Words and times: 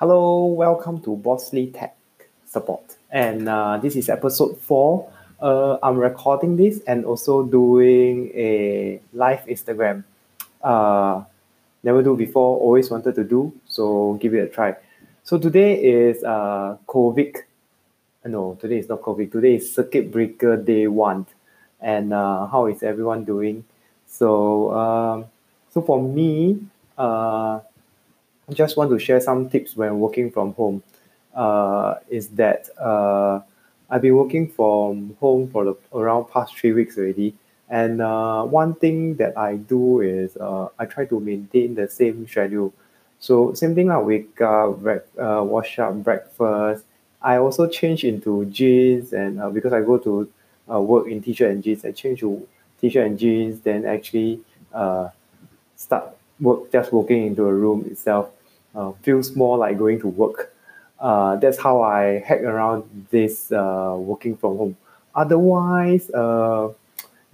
Hello, 0.00 0.44
welcome 0.44 1.00
to 1.00 1.16
Bosslee 1.16 1.74
Tech 1.74 1.96
Support. 2.46 2.94
And 3.10 3.48
uh, 3.48 3.78
this 3.78 3.96
is 3.96 4.08
episode 4.08 4.56
four. 4.60 5.10
Uh, 5.42 5.76
I'm 5.82 5.96
recording 5.96 6.54
this 6.56 6.78
and 6.86 7.04
also 7.04 7.42
doing 7.42 8.30
a 8.32 9.00
live 9.12 9.44
Instagram. 9.46 10.04
Uh, 10.62 11.24
never 11.82 12.00
do 12.04 12.16
before, 12.16 12.60
always 12.60 12.92
wanted 12.92 13.16
to 13.16 13.24
do, 13.24 13.52
so 13.66 14.14
give 14.22 14.34
it 14.34 14.38
a 14.38 14.46
try. 14.46 14.76
So 15.24 15.36
today 15.36 15.82
is 15.82 16.22
uh, 16.22 16.76
COVID. 16.86 17.34
No, 18.26 18.56
today 18.60 18.78
is 18.78 18.88
not 18.88 19.02
COVID. 19.02 19.32
Today 19.32 19.56
is 19.56 19.74
Circuit 19.74 20.12
Breaker 20.12 20.56
Day 20.56 20.86
One. 20.86 21.26
And 21.80 22.12
uh, 22.12 22.46
how 22.46 22.66
is 22.66 22.84
everyone 22.84 23.24
doing? 23.24 23.64
So, 24.06 24.70
um, 24.70 25.24
so 25.74 25.82
for 25.82 26.00
me, 26.00 26.60
uh, 26.96 27.58
just 28.52 28.76
want 28.76 28.90
to 28.90 28.98
share 28.98 29.20
some 29.20 29.48
tips 29.48 29.76
when 29.76 29.98
working 30.00 30.30
from 30.30 30.54
home. 30.54 30.82
Uh, 31.34 31.96
is 32.08 32.28
that 32.30 32.68
uh, 32.80 33.40
I've 33.90 34.02
been 34.02 34.16
working 34.16 34.48
from 34.48 35.16
home 35.20 35.48
for 35.50 35.64
the 35.64 35.76
around 35.92 36.24
past 36.26 36.56
three 36.56 36.72
weeks 36.72 36.98
already, 36.98 37.34
and 37.68 38.00
uh, 38.00 38.42
one 38.44 38.74
thing 38.74 39.14
that 39.16 39.36
I 39.38 39.56
do 39.56 40.00
is 40.00 40.36
uh, 40.36 40.68
I 40.78 40.86
try 40.86 41.04
to 41.06 41.20
maintain 41.20 41.74
the 41.74 41.88
same 41.88 42.26
schedule. 42.26 42.72
So 43.20 43.52
same 43.54 43.74
thing, 43.74 43.90
I 43.90 43.98
wake 43.98 44.40
up, 44.40 44.84
uh, 44.84 45.42
wash 45.44 45.78
up, 45.78 46.02
breakfast. 46.02 46.84
I 47.20 47.36
also 47.36 47.68
change 47.68 48.04
into 48.04 48.44
jeans, 48.46 49.12
and 49.12 49.40
uh, 49.40 49.50
because 49.50 49.72
I 49.72 49.82
go 49.82 49.98
to 49.98 50.28
uh, 50.70 50.80
work 50.80 51.06
in 51.08 51.22
t-shirt 51.22 51.50
and 51.50 51.62
jeans, 51.62 51.84
I 51.84 51.92
change 51.92 52.20
to 52.20 52.46
t-shirt 52.80 53.06
and 53.06 53.18
jeans. 53.18 53.60
Then 53.60 53.84
actually 53.84 54.40
uh, 54.72 55.10
start 55.76 56.16
work 56.40 56.72
just 56.72 56.92
walking 56.92 57.26
into 57.26 57.46
a 57.46 57.52
room 57.52 57.86
itself 57.90 58.30
uh, 58.78 58.92
feels 59.02 59.34
more 59.34 59.58
like 59.58 59.76
going 59.76 60.00
to 60.00 60.08
work. 60.08 60.54
Uh, 61.00 61.36
that's 61.36 61.58
how 61.58 61.82
I 61.82 62.22
hack 62.26 62.42
around 62.42 63.06
this 63.10 63.50
uh, 63.52 63.96
working 63.98 64.36
from 64.36 64.56
home. 64.56 64.76
Otherwise, 65.14 66.10
uh, 66.10 66.70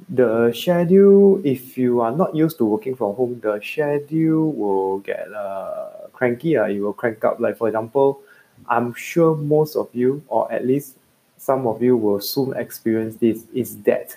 the 0.08 0.52
schedule, 0.52 1.40
if 1.44 1.76
you 1.78 2.00
are 2.00 2.12
not 2.12 2.34
used 2.34 2.58
to 2.58 2.64
working 2.64 2.96
from 2.96 3.14
home, 3.14 3.40
the 3.42 3.60
schedule 3.62 4.52
will 4.52 4.98
get 5.00 5.32
uh, 5.32 5.88
cranky. 6.12 6.56
Uh, 6.56 6.66
it 6.66 6.80
will 6.80 6.92
crank 6.92 7.24
up. 7.24 7.40
Like, 7.40 7.56
for 7.56 7.68
example, 7.68 8.20
I'm 8.68 8.94
sure 8.94 9.36
most 9.36 9.76
of 9.76 9.88
you, 9.92 10.22
or 10.28 10.50
at 10.50 10.66
least 10.66 10.96
some 11.36 11.66
of 11.66 11.82
you, 11.82 11.96
will 11.96 12.20
soon 12.20 12.56
experience 12.56 13.16
this 13.16 13.44
is 13.52 13.76
that 13.82 14.16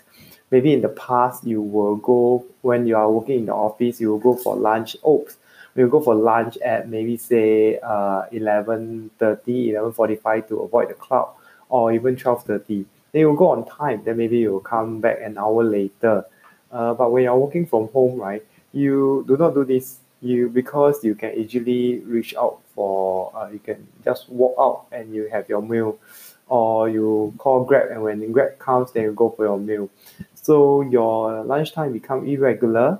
maybe 0.52 0.74
in 0.74 0.82
the 0.82 0.90
past 0.90 1.46
you 1.46 1.62
will 1.62 1.98
go 1.98 2.46
when 2.62 2.88
you 2.88 2.96
are 2.96 3.12
working 3.12 3.40
in 3.40 3.46
the 3.48 3.54
office 3.54 4.00
you 4.00 4.10
will 4.10 4.20
go 4.20 4.34
for 4.34 4.56
lunch 4.56 4.96
oops 5.08 5.36
we'll 5.78 5.88
go 5.88 6.02
for 6.02 6.16
lunch 6.16 6.58
at 6.58 6.90
maybe 6.90 7.16
say 7.16 7.80
uh 7.80 8.24
11 8.32 9.12
30 9.20 9.70
11 9.70 9.94
45 9.94 10.48
to 10.50 10.60
avoid 10.62 10.90
the 10.90 10.96
crowd 10.96 11.30
or 11.70 11.94
even 11.94 12.16
12 12.16 12.44
30 12.44 12.86
then 13.12 13.20
you'll 13.22 13.36
go 13.36 13.50
on 13.50 13.64
time 13.66 14.02
then 14.04 14.18
maybe 14.18 14.40
you'll 14.40 14.60
come 14.60 15.00
back 15.00 15.18
an 15.24 15.38
hour 15.38 15.64
later. 15.64 16.26
Uh, 16.70 16.94
but 16.94 17.12
when 17.12 17.24
you're 17.24 17.38
working 17.38 17.66
from 17.66 17.88
home 17.90 18.20
right 18.20 18.46
you 18.74 19.24
do 19.28 19.38
not 19.38 19.54
do 19.54 19.64
this. 19.64 20.00
You 20.20 20.50
because 20.50 21.04
you 21.04 21.14
can 21.14 21.36
easily 21.36 22.00
reach 22.00 22.34
out 22.36 22.60
for 22.74 23.32
uh, 23.36 23.50
you 23.50 23.60
can 23.60 23.88
just 24.04 24.28
walk 24.30 24.56
out 24.60 24.88
and 24.92 25.14
you 25.14 25.30
have 25.32 25.48
your 25.48 25.62
meal 25.62 26.00
or 26.48 26.90
you 26.90 27.36
call 27.38 27.64
grab 27.64 27.92
and 27.92 28.02
when 28.02 28.32
grab 28.32 28.58
comes 28.58 28.92
then 28.92 29.04
you 29.04 29.12
go 29.12 29.30
for 29.30 29.46
your 29.46 29.60
meal. 29.60 29.92
So 30.34 30.82
your 30.82 31.44
lunchtime 31.44 31.94
become 31.94 32.26
irregular 32.28 33.00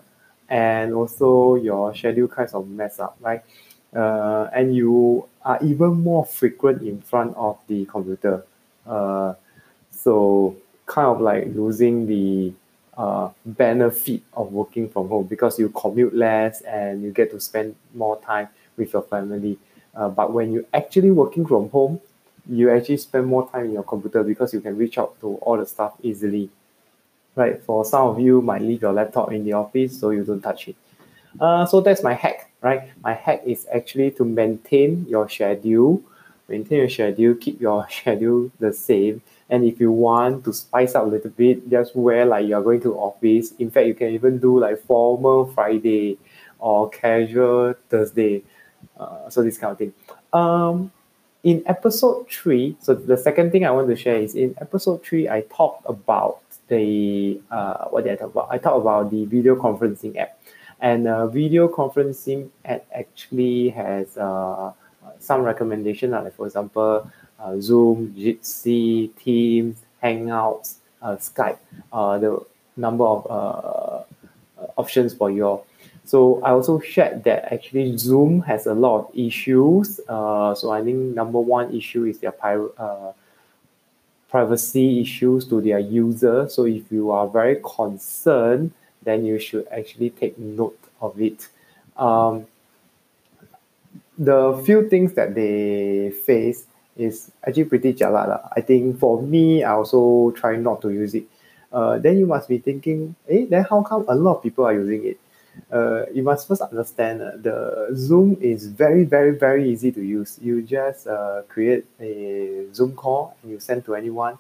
and 0.50 0.94
also 0.94 1.56
your 1.56 1.94
schedule 1.96 2.28
kinds 2.28 2.54
of 2.54 2.68
mess 2.68 3.00
up, 3.00 3.18
right? 3.22 3.44
Uh, 3.96 4.50
and 4.54 4.76
you 4.76 5.28
are 5.44 5.60
even 5.64 6.02
more 6.02 6.26
frequent 6.26 6.82
in 6.82 7.02
front 7.02 7.36
of 7.36 7.58
the 7.68 7.86
computer. 7.86 8.44
Uh, 8.86 9.34
so 9.92 10.56
kind 10.86 11.08
of 11.08 11.22
like 11.22 11.48
losing 11.48 12.08
the 12.08 12.54
uh, 12.98 13.30
benefit 13.46 14.22
of 14.34 14.52
working 14.52 14.90
from 14.90 15.08
home 15.08 15.26
because 15.26 15.60
you 15.60 15.70
commute 15.70 16.16
less 16.16 16.62
and 16.62 17.04
you 17.04 17.12
get 17.12 17.32
to 17.32 17.40
spend 17.40 17.76
more 17.94 18.20
time 18.22 18.48
with 18.76 18.94
your 18.94 19.04
family. 19.04 19.58
Uh, 19.96 20.10
but 20.10 20.32
when 20.32 20.52
you're 20.52 20.66
actually 20.74 21.12
working 21.12 21.46
from 21.46 21.70
home, 21.70 22.00
you 22.50 22.70
actually 22.72 22.98
spend 22.98 23.28
more 23.28 23.50
time 23.50 23.66
in 23.66 23.74
your 23.74 23.84
computer 23.84 24.24
because 24.24 24.54
you 24.54 24.62
can 24.62 24.78
reach 24.78 24.98
out 24.98 25.20
to 25.20 25.36
all 25.38 25.58
the 25.58 25.66
stuff 25.66 25.94
easily 26.02 26.50
right? 27.38 27.64
For 27.64 27.86
some 27.86 28.08
of 28.08 28.20
you 28.20 28.42
might 28.42 28.62
leave 28.62 28.82
your 28.82 28.92
laptop 28.92 29.32
in 29.32 29.46
the 29.46 29.54
office 29.54 29.98
so 29.98 30.10
you 30.10 30.24
don't 30.24 30.42
touch 30.42 30.68
it. 30.68 30.76
Uh, 31.40 31.66
so 31.66 31.82
that's 31.82 32.04
my 32.04 32.14
hack, 32.14 32.52
right? 32.62 32.90
My 33.04 33.14
hack 33.14 33.44
is 33.46 33.68
actually 33.74 34.12
to 34.12 34.26
maintain 34.26 35.06
your 35.08 35.30
schedule, 35.30 36.02
maintain 36.50 36.80
your 36.80 36.90
schedule, 36.90 37.36
keep 37.36 37.62
your 37.62 37.88
schedule 37.92 38.52
the 38.60 38.74
same. 38.74 39.22
And 39.50 39.64
if 39.64 39.80
you 39.80 39.92
want 39.92 40.44
to 40.46 40.54
spice 40.54 40.96
up 40.96 41.04
a 41.04 41.08
little 41.08 41.30
bit, 41.30 41.70
just 41.70 41.96
wear 41.96 42.26
like 42.26 42.48
you're 42.48 42.64
going 42.64 42.82
to 42.82 42.96
office. 42.96 43.54
In 43.60 43.70
fact, 43.70 43.88
you 43.88 43.94
can 43.94 44.10
even 44.10 44.40
do 44.40 44.60
like 44.60 44.84
formal 44.86 45.46
Friday 45.54 46.18
or 46.60 46.90
casual 46.90 47.76
Thursday. 47.90 48.44
Uh, 49.00 49.30
so 49.30 49.44
this 49.44 49.60
kind 49.60 49.72
of 49.74 49.78
thing. 49.78 49.94
Um, 50.34 50.92
in 51.44 51.64
episode 51.68 52.30
three, 52.30 52.76
so 52.82 52.94
the 52.94 53.16
second 53.16 53.52
thing 53.52 53.66
I 53.66 53.72
want 53.72 53.88
to 53.88 53.96
share 53.96 54.18
is 54.18 54.36
in 54.36 54.56
episode 54.60 55.06
three, 55.06 55.30
I 55.30 55.42
talked 55.42 55.86
about 55.88 56.42
the 56.68 57.42
uh, 57.50 57.86
what 57.86 58.04
did 58.04 58.14
I 58.14 58.16
talk 58.16 58.32
about? 58.32 58.48
I 58.50 58.58
talked 58.58 58.82
about 58.82 59.12
the 59.12 59.26
video 59.26 59.56
conferencing 59.56 60.18
app, 60.18 60.40
and 60.80 61.08
uh, 61.08 61.28
video 61.28 61.68
conferencing 61.68 62.50
app 62.66 62.86
actually 62.94 63.70
has 63.70 64.18
uh, 64.18 64.72
some 65.20 65.42
recommendation, 65.42 66.12
like 66.12 66.36
for 66.36 66.46
example, 66.46 67.10
uh, 67.40 67.60
Zoom, 67.60 68.14
Jitsi, 68.18 69.16
Teams, 69.16 69.78
Hangouts, 70.04 70.76
uh, 71.02 71.16
Skype, 71.16 71.60
the 71.92 72.46
number 72.76 73.06
of 73.06 73.28
uh, 73.30 74.04
options 74.78 75.14
for 75.14 75.32
your. 75.32 75.64
So 76.04 76.42
I 76.42 76.52
also 76.52 76.80
shared 76.80 77.26
that 77.26 77.52
actually 77.52 77.98
Zoom 77.98 78.42
has 78.42 78.66
a 78.66 78.74
lot 78.74 79.00
of 79.00 79.18
issues. 79.18 80.00
So 80.08 80.72
I 80.72 80.82
think 80.82 81.16
number 81.16 81.40
one 81.40 81.76
issue 81.76 82.06
is 82.06 82.20
their 82.20 82.34
uh, 82.42 83.12
privacy 84.30 85.02
issues 85.02 85.48
to 85.48 85.62
their 85.62 85.80
user. 85.80 86.50
So 86.50 86.66
if 86.66 86.92
you 86.92 87.12
are 87.12 87.28
very 87.28 87.62
concerned, 87.64 88.72
then 89.04 89.26
you 89.26 89.40
should 89.40 89.68
actually 89.72 90.10
take 90.10 90.38
note 90.38 90.80
of 91.02 91.20
it. 91.22 91.48
Um, 91.96 92.48
the 94.18 94.62
few 94.66 94.90
things 94.90 95.14
that 95.14 95.36
they 95.36 96.12
face 96.26 96.66
is 96.98 97.32
actually 97.46 97.66
pretty 97.66 97.94
jialat. 97.94 98.28
lah. 98.28 98.50
I 98.56 98.62
think 98.62 99.00
for 99.00 99.22
me, 99.22 99.64
I 99.64 99.74
also 99.74 100.32
try 100.32 100.58
not 100.58 100.82
to 100.82 100.90
use 100.90 101.14
it. 101.14 101.26
Uh, 101.72 102.00
then 102.00 102.18
you 102.18 102.26
must 102.26 102.50
be 102.50 102.58
thinking, 102.58 103.16
eh, 103.30 103.46
then 103.50 103.64
how 103.70 103.84
come 103.84 104.06
a 104.08 104.16
lot 104.16 104.38
of 104.38 104.44
people 104.44 104.66
are 104.66 104.74
using 104.74 105.06
it? 105.06 105.20
Uh, 105.72 106.06
you 106.14 106.24
must 106.24 106.48
first 106.48 106.62
understand 106.62 107.22
uh, 107.22 107.32
the 107.38 107.90
Zoom 107.96 108.38
is 108.42 108.68
very, 108.68 109.04
very, 109.04 109.32
very 109.32 109.70
easy 109.70 109.92
to 109.92 110.02
use. 110.02 110.40
You 110.42 110.62
just 110.62 111.08
uh, 111.08 111.44
create 111.50 111.86
a 112.00 112.68
Zoom 112.74 112.96
call 112.96 113.36
and 113.42 113.52
you 113.52 113.60
send 113.60 113.86
to 113.86 113.96
anyone. 113.96 114.38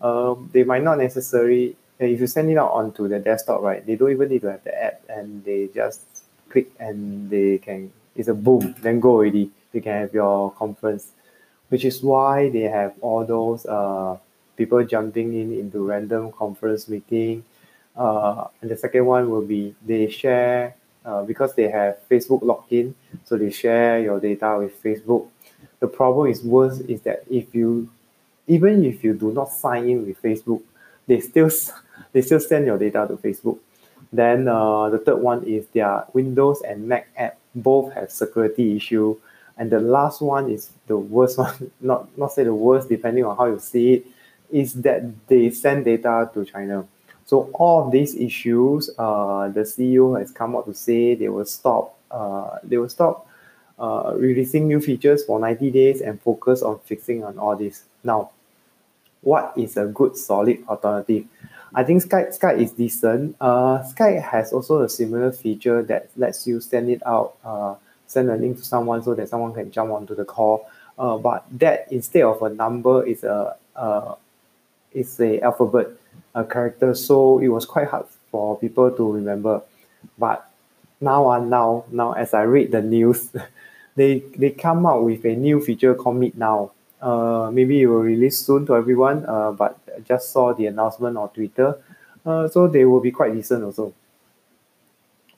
Um, 0.00 0.50
they 0.52 0.64
might 0.64 0.82
not 0.82 0.98
necessarily, 0.98 1.76
if 1.98 2.20
you 2.20 2.26
send 2.26 2.50
it 2.50 2.56
out 2.56 2.72
onto 2.72 3.08
the 3.08 3.18
desktop, 3.18 3.60
right, 3.62 3.84
they 3.84 3.96
don't 3.96 4.10
even 4.10 4.28
need 4.28 4.42
to 4.42 4.50
have 4.50 4.64
the 4.64 4.74
app 4.82 5.02
and 5.08 5.44
they 5.44 5.68
just 5.74 6.00
click 6.48 6.70
and 6.78 7.28
they 7.30 7.58
can, 7.58 7.92
it's 8.16 8.28
a 8.28 8.34
boom, 8.34 8.74
then 8.80 9.00
go 9.00 9.10
already. 9.10 9.50
You 9.72 9.80
can 9.80 9.92
have 9.92 10.14
your 10.14 10.50
conference, 10.52 11.12
which 11.68 11.84
is 11.84 12.02
why 12.02 12.50
they 12.50 12.62
have 12.62 12.94
all 13.00 13.24
those 13.24 13.66
uh, 13.66 14.16
people 14.56 14.84
jumping 14.84 15.32
in 15.34 15.52
into 15.52 15.84
random 15.84 16.32
conference 16.32 16.88
meeting 16.88 17.44
uh, 18.00 18.48
and 18.62 18.70
the 18.70 18.76
second 18.76 19.04
one 19.04 19.28
will 19.28 19.44
be 19.44 19.74
they 19.84 20.08
share 20.08 20.74
uh, 21.04 21.22
because 21.22 21.54
they 21.54 21.68
have 21.68 21.98
Facebook 22.08 22.40
login, 22.40 22.94
so 23.24 23.36
they 23.36 23.50
share 23.50 24.00
your 24.00 24.18
data 24.18 24.56
with 24.58 24.82
Facebook. 24.82 25.28
The 25.80 25.86
problem 25.86 26.30
is 26.30 26.42
worse 26.42 26.80
is 26.80 27.02
that 27.02 27.24
if 27.30 27.54
you, 27.54 27.90
even 28.46 28.84
if 28.86 29.04
you 29.04 29.12
do 29.12 29.32
not 29.32 29.52
sign 29.52 29.86
in 29.86 30.06
with 30.06 30.22
Facebook, 30.22 30.62
they 31.06 31.20
still 31.20 31.50
they 32.12 32.22
still 32.22 32.40
send 32.40 32.64
your 32.64 32.78
data 32.78 33.04
to 33.06 33.16
Facebook. 33.16 33.58
Then 34.10 34.48
uh, 34.48 34.88
the 34.88 34.98
third 34.98 35.20
one 35.20 35.44
is 35.44 35.66
their 35.68 36.04
Windows 36.14 36.62
and 36.62 36.88
Mac 36.88 37.08
app 37.18 37.36
both 37.54 37.92
have 37.92 38.10
security 38.10 38.76
issue, 38.76 39.16
and 39.58 39.70
the 39.70 39.78
last 39.78 40.22
one 40.22 40.50
is 40.50 40.70
the 40.86 40.96
worst 40.96 41.36
one. 41.44 41.70
Not 41.82 42.16
not 42.16 42.32
say 42.32 42.44
the 42.44 42.54
worst, 42.54 42.88
depending 42.88 43.26
on 43.26 43.36
how 43.36 43.44
you 43.44 43.58
see 43.58 43.92
it, 43.92 44.06
is 44.50 44.72
that 44.88 45.04
they 45.28 45.50
send 45.50 45.84
data 45.84 46.30
to 46.32 46.46
China. 46.46 46.86
So 47.30 47.48
all 47.54 47.86
of 47.86 47.92
these 47.92 48.16
issues, 48.16 48.90
uh, 48.98 49.50
the 49.54 49.60
CEO 49.60 50.18
has 50.18 50.32
come 50.32 50.56
out 50.56 50.66
to 50.66 50.74
say 50.74 51.14
they 51.14 51.28
will 51.28 51.44
stop. 51.44 51.96
Uh, 52.10 52.58
they 52.64 52.76
will 52.76 52.88
stop 52.88 53.28
uh, 53.78 54.14
releasing 54.16 54.66
new 54.66 54.80
features 54.80 55.22
for 55.24 55.38
90 55.38 55.70
days 55.70 56.00
and 56.00 56.20
focus 56.20 56.60
on 56.60 56.80
fixing 56.80 57.22
on 57.22 57.38
all 57.38 57.54
this. 57.54 57.84
Now, 58.02 58.30
what 59.20 59.52
is 59.56 59.76
a 59.76 59.86
good 59.86 60.16
solid 60.16 60.64
alternative? 60.66 61.26
I 61.72 61.84
think 61.84 62.02
Skype 62.02 62.36
Skype 62.36 62.58
is 62.58 62.72
decent. 62.72 63.36
Uh, 63.40 63.78
Skype 63.84 64.22
has 64.22 64.52
also 64.52 64.82
a 64.82 64.88
similar 64.88 65.30
feature 65.30 65.84
that 65.84 66.10
lets 66.16 66.48
you 66.48 66.58
send 66.58 66.90
it 66.90 67.00
out 67.06 67.36
uh, 67.44 67.76
send 68.08 68.28
a 68.28 68.34
link 68.34 68.56
to 68.56 68.64
someone 68.64 69.04
so 69.04 69.14
that 69.14 69.28
someone 69.28 69.54
can 69.54 69.70
jump 69.70 69.92
onto 69.92 70.16
the 70.16 70.24
call. 70.24 70.66
Uh, 70.98 71.16
but 71.16 71.46
that 71.52 71.86
instead 71.92 72.24
of 72.24 72.42
a 72.42 72.50
number 72.50 73.06
is 73.06 73.22
a 73.22 73.54
uh, 73.76 74.16
is 74.92 75.20
a 75.20 75.40
alphabet, 75.42 75.86
a 76.34 76.44
character. 76.44 76.94
So 76.94 77.38
it 77.38 77.48
was 77.48 77.66
quite 77.66 77.88
hard 77.88 78.06
for 78.30 78.58
people 78.58 78.90
to 78.90 79.12
remember. 79.12 79.62
But 80.18 80.48
now 81.00 81.30
and 81.30 81.50
now 81.50 81.84
now 81.90 82.12
as 82.12 82.34
I 82.34 82.42
read 82.42 82.72
the 82.72 82.82
news, 82.82 83.30
they 83.96 84.20
they 84.36 84.50
come 84.50 84.86
out 84.86 85.04
with 85.04 85.24
a 85.24 85.34
new 85.34 85.60
feature 85.60 85.94
called 85.94 86.16
Meet 86.16 86.36
Now. 86.36 86.72
Uh, 87.00 87.50
maybe 87.52 87.80
it 87.80 87.86
will 87.86 88.02
release 88.02 88.38
soon 88.38 88.66
to 88.66 88.76
everyone. 88.76 89.24
Uh, 89.26 89.52
but 89.52 89.78
I 89.96 90.00
just 90.00 90.32
saw 90.32 90.52
the 90.52 90.66
announcement 90.66 91.16
on 91.16 91.30
Twitter. 91.30 91.78
Uh, 92.24 92.48
so 92.48 92.68
they 92.68 92.84
will 92.84 93.00
be 93.00 93.10
quite 93.10 93.32
decent 93.32 93.64
also. 93.64 93.94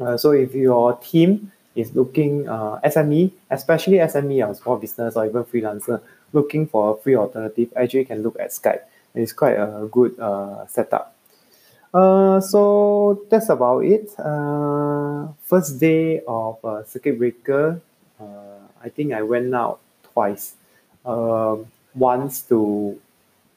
Uh, 0.00 0.16
so 0.16 0.32
if 0.32 0.54
your 0.54 0.96
team 0.96 1.52
is 1.74 1.94
looking 1.94 2.48
uh, 2.48 2.80
SME, 2.84 3.30
especially 3.50 3.98
SME 3.98 4.46
or 4.46 4.54
small 4.54 4.76
business 4.76 5.16
or 5.16 5.26
even 5.26 5.44
freelancer, 5.44 6.00
looking 6.32 6.66
for 6.66 6.94
a 6.94 7.02
free 7.02 7.14
alternative, 7.14 7.72
actually 7.76 8.04
can 8.04 8.22
look 8.22 8.38
at 8.40 8.50
Skype. 8.50 8.82
It's 9.14 9.32
quite 9.32 9.56
a 9.56 9.88
good 9.91 10.19
uh, 10.19 10.67
setup. 10.67 11.14
Uh, 11.93 12.41
so 12.41 13.25
that's 13.29 13.49
about 13.50 13.85
it. 13.85 14.09
Uh, 14.19 15.29
first 15.44 15.79
day 15.79 16.23
of 16.26 16.64
uh, 16.64 16.85
circuit 16.85 17.19
breaker, 17.19 17.81
uh, 18.19 18.64
I 18.82 18.88
think 18.88 19.12
I 19.12 19.23
went 19.23 19.55
out 19.55 19.81
twice. 20.12 20.55
Um, 21.05 21.67
once 21.94 22.41
to 22.49 22.99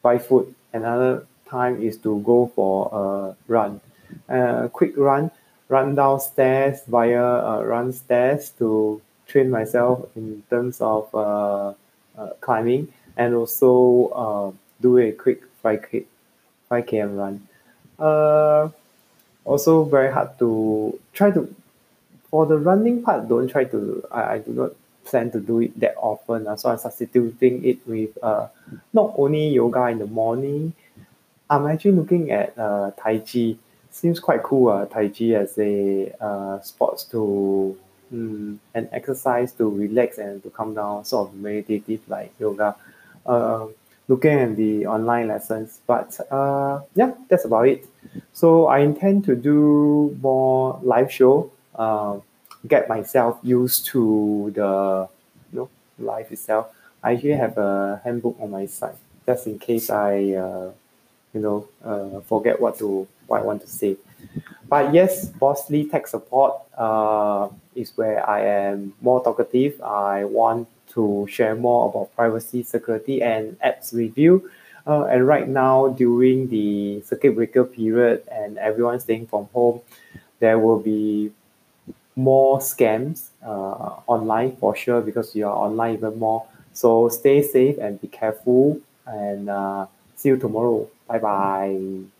buy 0.02 0.18
food, 0.18 0.54
another 0.74 1.25
time 1.48 1.81
is 1.81 1.98
to 2.00 2.19
go 2.22 2.52
for 2.54 2.90
a 2.92 3.36
run. 3.48 3.80
A 4.28 4.69
quick 4.72 4.98
run 4.98 5.31
run 5.69 5.96
downstairs 5.96 6.81
via 6.88 7.24
uh, 7.24 7.63
run 7.63 7.92
stairs 7.92 8.52
to 8.60 9.02
train 9.28 9.50
myself 9.50 10.07
in 10.16 10.44
terms 10.50 10.80
of 10.80 11.13
uh, 11.16 11.74
uh, 12.18 12.30
climbing 12.42 12.92
and 13.18 13.34
also 13.34 14.10
uh, 14.13 14.52
do 14.81 14.98
a 14.98 15.12
quick 15.12 15.44
5k 15.63 16.06
5 16.69 16.86
km 16.86 17.18
run. 17.18 17.48
Uh, 17.98 18.69
also 19.44 19.83
very 19.83 20.12
hard 20.12 20.38
to 20.39 21.00
try 21.13 21.31
to 21.31 21.54
for 22.30 22.45
the 22.45 22.57
running 22.57 23.01
part 23.04 23.27
don't 23.30 23.48
try 23.48 23.63
to 23.63 24.04
I, 24.12 24.33
I 24.33 24.38
do 24.39 24.51
not 24.51 24.72
plan 25.06 25.31
to 25.31 25.39
do 25.39 25.62
it 25.62 25.80
that 25.80 25.95
often. 25.98 26.48
Uh, 26.48 26.56
so 26.56 26.69
I'm 26.72 26.80
substituting 26.80 27.63
it 27.63 27.88
with 27.88 28.18
uh, 28.24 28.48
not 28.92 29.13
only 29.18 29.50
yoga 29.50 29.88
in 29.88 30.00
the 30.00 30.07
morning 30.07 30.74
I'm 31.50 31.68
actually 31.68 31.92
looking 31.92 32.31
at 32.31 32.57
uh, 32.57 32.92
Tai 32.98 33.19
Chi. 33.19 33.56
Seems 33.92 34.19
quite 34.19 34.44
cool 34.44 34.69
uh, 34.69 34.86
Tai 34.86 35.07
Chi 35.10 35.25
as 35.36 35.57
a 35.57 36.13
uh, 36.19 36.60
sports 36.62 37.04
to 37.06 37.78
um, 38.12 38.60
an 38.74 38.89
exercise 38.92 39.54
to 39.54 39.69
relax 39.69 40.18
and 40.18 40.42
to 40.44 40.50
calm 40.50 40.74
down, 40.74 41.06
sort 41.06 41.30
of 41.30 41.36
meditative 41.36 42.01
like 42.07 42.33
yoga. 42.39 42.75
Uh, 43.25 43.68
looking 44.07 44.40
at 44.40 44.56
the 44.56 44.86
online 44.86 45.28
lessons, 45.28 45.80
but 45.88 46.19
uh, 46.31 46.81
yeah, 46.96 47.13
that's 47.30 47.46
about 47.46 47.68
it. 47.68 47.86
So 48.34 48.68
I 48.68 48.80
intend 48.80 49.25
to 49.25 49.36
do 49.36 50.18
more 50.22 50.80
live 50.84 51.12
show. 51.12 51.52
Uh, 51.74 52.19
get 52.68 52.90
myself 52.90 53.40
used 53.44 53.86
to 53.88 54.52
the 54.56 55.07
you 55.52 55.60
know 55.60 55.69
life 56.00 56.31
itself. 56.31 56.68
I 57.04 57.13
actually 57.13 57.34
have 57.34 57.57
a 57.57 58.02
handbook 58.04 58.38
on 58.40 58.52
my 58.52 58.66
side 58.66 58.96
just 59.25 59.48
in 59.48 59.60
case 59.60 59.90
I 59.90 60.34
uh, 60.34 60.72
you 61.34 61.42
know 61.42 61.68
uh, 61.84 62.22
forget 62.22 62.60
what 62.60 62.78
to 62.80 63.07
what 63.28 63.42
I 63.42 63.44
want 63.44 63.62
to 63.62 63.68
say. 63.68 63.98
But 64.68 64.94
yes, 64.94 65.30
Bosslee 65.30 65.90
tech 65.90 66.07
support 66.07 66.56
uh, 66.78 67.50
is 67.75 67.96
where 67.98 68.28
I 68.28 68.42
am 68.42 68.94
more 69.02 69.24
talkative. 69.24 69.80
I 69.81 70.25
want 70.25 70.68
to 70.95 71.27
share 71.30 71.56
more 71.56 71.89
about 71.89 72.15
privacy, 72.15 72.63
security, 72.63 73.21
and 73.21 73.59
apps 73.62 73.94
review. 73.94 74.50
Uh, 74.88 75.06
and 75.06 75.27
right 75.27 75.47
now, 75.47 75.89
during 75.89 76.47
the 76.50 77.01
circuit 77.01 77.36
breaker 77.36 77.63
period 77.63 78.24
and 78.31 78.57
everyone 78.57 79.00
staying 79.00 79.27
from 79.27 79.45
home, 79.53 79.81
there 80.39 80.59
will 80.59 80.80
be 80.80 81.31
more 82.15 82.59
scams 82.59 83.30
uh, 83.45 84.00
online 84.07 84.56
for 84.57 84.75
sure 84.75 85.01
because 85.01 85.36
you 85.36 85.45
are 85.47 85.56
online 85.56 85.95
even 85.95 86.18
more. 86.19 86.45
So 86.74 87.09
stay 87.09 87.42
safe 87.42 87.77
and 87.77 88.00
be 88.01 88.07
careful. 88.07 88.80
And 89.06 89.50
uh, 89.50 89.88
see 90.15 90.30
you 90.30 90.38
tomorrow. 90.38 90.88
Bye 91.07 91.19
bye. 91.19 92.14